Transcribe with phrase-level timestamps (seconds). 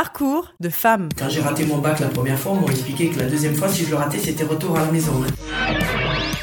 [0.00, 1.08] Parcours de femme.
[1.18, 3.68] Quand j'ai raté mon bac la première fois, on m'a expliqué que la deuxième fois,
[3.68, 5.10] si je le ratais, c'était retour à la maison.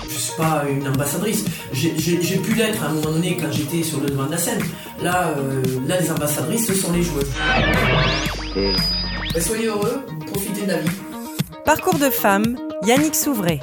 [0.10, 1.46] Je suis pas une ambassadrice.
[1.72, 4.62] J'ai pu l'être à un moment donné quand j'étais sur le devant de la scène.
[5.02, 7.32] Là, euh, là les ambassadrices, ce sont les joueuses.
[8.54, 10.90] Ben, soyez heureux, profitez de la vie.
[11.64, 13.62] Parcours de femme, Yannick Souvray.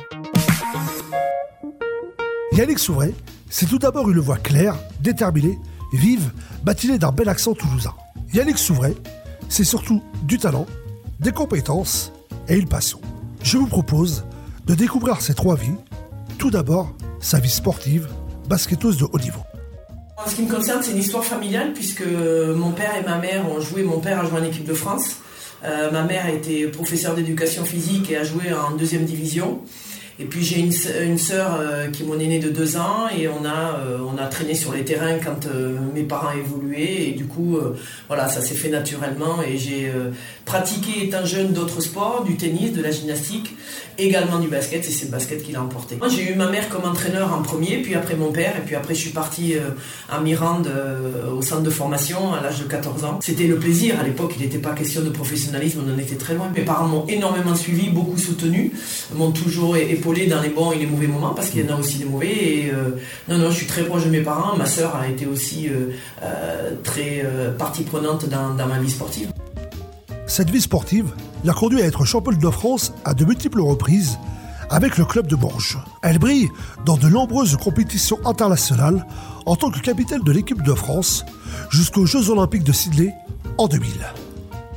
[2.53, 3.13] Yannick Souvray,
[3.51, 5.59] c'est tout d'abord une voix claire, déterminée,
[5.93, 6.31] vive,
[6.65, 7.93] bâtilée d'un bel accent toulousain.
[8.33, 8.95] Yannick Souvray,
[9.53, 10.65] c'est surtout du talent,
[11.21, 12.11] des compétences
[12.49, 12.99] et une passion.
[13.43, 14.25] Je vous propose
[14.67, 15.75] de découvrir ces trois vies.
[16.39, 18.09] Tout d'abord, sa vie sportive,
[18.49, 19.43] basketteuse de haut niveau.
[20.17, 23.47] En ce qui me concerne, c'est une histoire familiale puisque mon père et ma mère
[23.47, 23.83] ont joué.
[23.83, 25.17] Mon père a joué en équipe de France.
[25.65, 29.61] Euh, ma mère était professeure d'éducation physique et a joué en deuxième division.
[30.19, 33.29] Et puis j'ai une, une sœur euh, qui est mon aînée de deux ans et
[33.29, 37.13] on a, euh, on a traîné sur les terrains quand euh, mes parents évoluaient et
[37.13, 37.59] du coup
[38.09, 39.91] voilà ça s'est fait naturellement et j'ai
[40.45, 43.57] pratiqué étant jeune d'autres sports, du tennis, de la gymnastique,
[43.99, 45.97] également du basket et c'est le basket qui l'a emporté.
[45.97, 48.75] Moi j'ai eu ma mère comme entraîneur en premier, puis après mon père et puis
[48.75, 49.55] après je suis partie
[50.11, 50.69] à Mirande
[51.37, 53.19] au centre de formation à l'âge de 14 ans.
[53.23, 56.35] C'était le plaisir, à l'époque il n'était pas question de professionnalisme, on en était très
[56.35, 56.51] loin.
[56.55, 58.73] Mes parents m'ont énormément suivi, beaucoup soutenu,
[59.15, 61.99] m'ont toujours dans les bons et les mauvais moments parce qu'il y en a aussi
[61.99, 62.27] des mauvais.
[62.27, 64.57] Et euh, non, non, je suis très proche de mes parents.
[64.57, 65.91] Ma sœur a été aussi euh,
[66.23, 67.25] euh, très
[67.59, 69.33] partie prenante dans, ma vie sportive.
[70.27, 71.11] Cette vie sportive
[71.45, 74.19] l'a conduit à être championne de France à de multiples reprises
[74.71, 75.79] avec le club de Bourges.
[76.03, 76.49] Elle brille
[76.87, 79.07] dans de nombreuses compétitions internationales
[79.45, 81.25] en tant que capitaine de l'équipe de France
[81.71, 83.13] jusqu'aux Jeux Olympiques de Sydney
[83.59, 83.91] en 2000.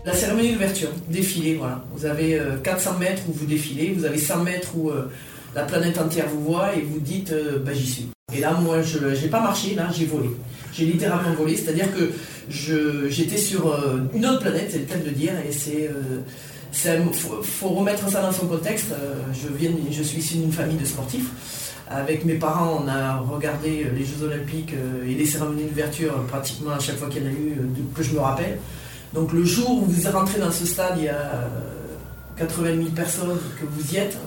[0.05, 1.83] La cérémonie d'ouverture, défilé, voilà.
[1.93, 4.91] Vous avez 400 mètres où vous défilez, vous avez 100 mètres où
[5.55, 8.07] la planète entière vous voit et vous dites euh, bah, j'y suis.
[8.35, 10.29] Et là, moi, je n'ai pas marché, là, j'ai volé.
[10.73, 12.11] J'ai littéralement volé, c'est-à-dire que
[12.49, 15.89] j'étais sur euh, une autre planète, c'est le cas de dire, et c'est.
[16.83, 18.93] Il euh, faut, remettre ça dans son contexte.
[19.33, 21.29] je, viens, je suis issu d'une famille de sportifs.
[21.87, 24.73] Avec mes parents, on a regardé les Jeux Olympiques
[25.07, 27.55] et les cérémonies d'ouverture pratiquement à chaque fois qu'il y en a eu,
[27.95, 28.57] que je me rappelle.
[29.13, 31.47] Donc le jour où vous rentrez dans ce stade, il y a
[32.37, 34.17] 80 000 personnes, que vous y êtes,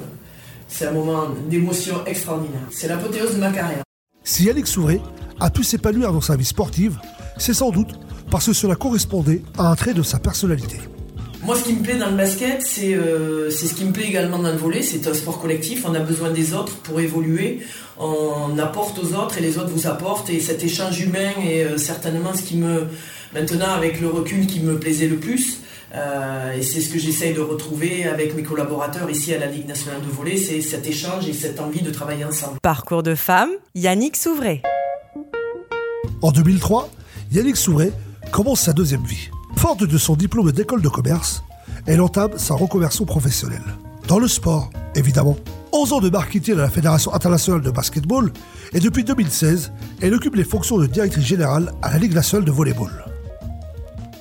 [0.68, 2.62] c'est un moment d'émotion extraordinaire.
[2.70, 3.82] C'est l'apothéose de ma carrière.
[4.22, 5.00] Si Yannick Souré
[5.40, 6.98] a pu s'épanouir dans sa vie sportive,
[7.38, 7.98] c'est sans doute
[8.30, 10.78] parce que cela correspondait à un trait de sa personnalité.
[11.42, 14.38] Moi, ce qui me plaît dans le basket, c'est euh, ce qui me plaît également
[14.38, 14.82] dans le volet.
[14.82, 15.84] C'est un sport collectif.
[15.86, 17.60] On a besoin des autres pour évoluer.
[17.98, 20.30] On apporte aux autres et les autres vous apportent.
[20.30, 22.88] Et cet échange humain est euh, certainement ce qui me,
[23.34, 25.60] maintenant avec le recul, qui me plaisait le plus.
[25.94, 29.66] Euh, et c'est ce que j'essaye de retrouver avec mes collaborateurs ici à la Ligue
[29.66, 32.58] nationale de volley, c'est cet échange et cette envie de travailler ensemble.
[32.60, 34.60] Parcours de femme, Yannick Souvray.
[36.20, 36.90] En 2003,
[37.32, 37.92] Yannick Souvray
[38.32, 39.30] commence sa deuxième vie.
[39.58, 41.42] Forte de son diplôme d'école de commerce,
[41.84, 43.64] elle entame sa reconversion professionnelle.
[44.06, 45.36] Dans le sport, évidemment.
[45.72, 48.32] 11 ans de marketing à la Fédération internationale de basketball
[48.72, 52.52] et depuis 2016, elle occupe les fonctions de directrice générale à la Ligue nationale de
[52.52, 53.04] volleyball.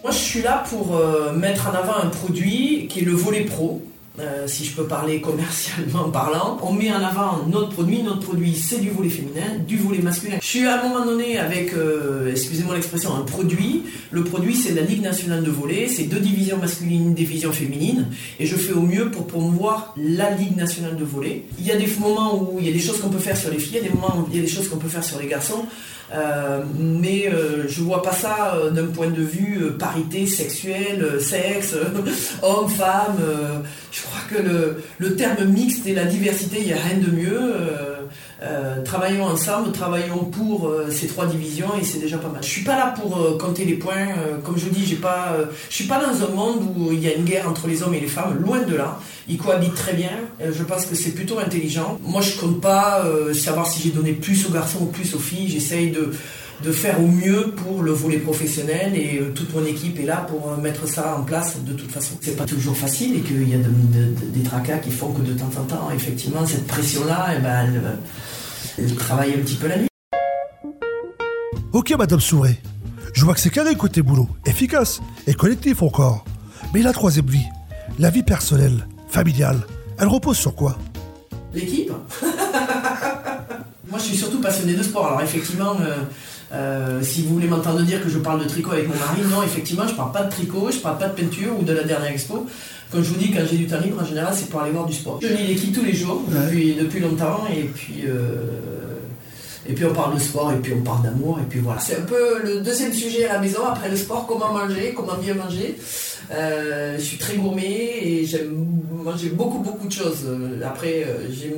[0.01, 3.41] Moi, je suis là pour euh, mettre en avant un produit qui est le volet
[3.41, 3.83] pro.
[4.19, 8.01] Euh, si je peux parler commercialement parlant, on met en avant notre produit.
[8.01, 10.37] Notre produit, c'est du volet féminin, du volet masculin.
[10.41, 13.83] Je suis à un moment donné avec, euh, excusez-moi l'expression, un produit.
[14.09, 15.87] Le produit, c'est la Ligue nationale de volet.
[15.87, 18.07] C'est deux divisions masculines, une division féminine.
[18.39, 21.43] Et je fais au mieux pour promouvoir la Ligue nationale de volet.
[21.59, 23.51] Il y a des moments où il y a des choses qu'on peut faire sur
[23.51, 24.89] les filles, il y a des moments où il y a des choses qu'on peut
[24.89, 25.65] faire sur les garçons.
[26.13, 31.75] Euh, mais euh, je vois pas ça d'un point de vue parité sexuelle, sexe,
[32.41, 33.17] homme, femme.
[33.91, 37.11] je crois que le, le, terme mixte et la diversité, il n'y a rien de
[37.11, 37.53] mieux.
[38.43, 42.43] Euh, travaillons ensemble, travaillons pour euh, ces trois divisions et c'est déjà pas mal.
[42.43, 44.07] Je suis pas là pour euh, compter les points.
[44.43, 45.35] comme je vous dis, j'ai pas,
[45.69, 47.95] je suis pas dans un monde où il y a une guerre entre les hommes
[47.95, 48.39] et les femmes.
[48.39, 50.11] Loin de là, ils cohabitent très bien.
[50.39, 51.99] je pense que c'est plutôt intelligent.
[52.03, 55.49] Moi, je compte pas savoir si j'ai donné plus aux garçons ou plus aux filles.
[55.49, 56.13] J'essaye de
[56.63, 60.57] de faire au mieux pour le volet professionnel et toute mon équipe est là pour
[60.57, 62.15] mettre ça en place de toute façon.
[62.21, 65.51] C'est pas toujours facile et qu'il y a des tracas qui font que de temps
[65.57, 67.67] en temps, effectivement, cette pression-là, eh ben,
[68.77, 69.87] elle, et travailler un petit peu la nuit.
[71.73, 72.59] Ok, Madame Souré.
[73.13, 76.25] Je vois que c'est carré côté boulot, efficace et collectif encore.
[76.73, 77.45] Mais la troisième vie,
[77.99, 79.59] la vie personnelle, familiale,
[79.99, 80.77] elle repose sur quoi?
[81.53, 81.91] L'équipe?
[83.89, 85.07] Moi, je suis surtout passionné de sport.
[85.07, 85.95] Alors, effectivement, euh,
[86.53, 89.43] euh, si vous voulez m'entendre dire que je parle de tricot avec mon mari, non,
[89.43, 92.11] effectivement, je parle pas de tricot, je parle pas de peinture ou de la dernière
[92.11, 92.45] expo.
[92.91, 94.85] Comme je vous dis, quand j'ai du temps libre, en général, c'est pour aller voir
[94.85, 95.19] du sport.
[95.21, 98.99] Je lis l'équipe tous les jours, depuis, depuis longtemps, et puis, euh,
[99.69, 101.79] Et puis on parle de sport, et puis on parle d'amour, et puis voilà.
[101.79, 105.17] C'est un peu le deuxième sujet à la maison, après le sport, comment manger, comment
[105.17, 105.77] bien manger.
[106.31, 108.67] Euh, je suis très gourmet et j'aime
[109.03, 110.25] manger beaucoup beaucoup de choses.
[110.25, 111.53] Euh, après, euh, j'ai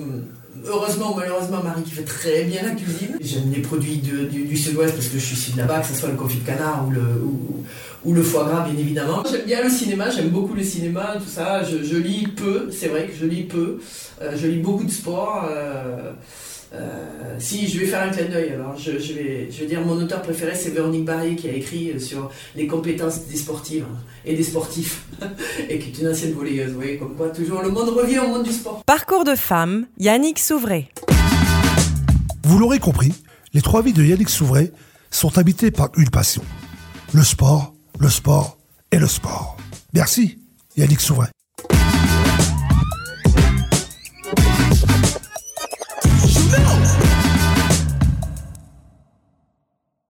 [0.66, 3.18] heureusement ou malheureusement Marie qui fait très bien la cuisine.
[3.22, 6.10] J'aime les produits du, sud-ouest parce que je suis issu de là-bas, que ce soit
[6.10, 7.02] le confit de canard ou le,
[8.04, 9.24] ou, le foie gras bien évidemment.
[9.30, 11.64] J'aime bien le cinéma, j'aime beaucoup le cinéma, tout ça.
[11.64, 13.80] Je, lis peu, c'est vrai que je lis peu.
[14.36, 15.48] je lis beaucoup de sport.
[15.50, 16.12] Euh,
[17.40, 18.52] si, je vais faire un clin d'œil.
[18.52, 21.92] Alors, je, vais, je vais dire, mon auteur préféré, c'est Véronique Barry, qui a écrit
[21.92, 23.86] euh, sur les compétences des sportives
[24.26, 25.06] et des sportifs,
[25.70, 26.70] et qui est une ancienne volleyeuse.
[26.70, 28.84] Vous voyez, comme quoi, toujours le monde revient au monde du sport.
[28.86, 30.90] Parcours de femme, Yannick Souvray.
[32.44, 33.14] Vous l'aurez compris,
[33.54, 34.72] les trois vies de Yannick Souvray
[35.12, 36.44] sont habitées par une passion
[37.14, 38.58] le sport, le sport
[38.92, 39.58] et le sport.
[39.94, 40.40] Merci,
[40.78, 41.30] Yannick Souvray.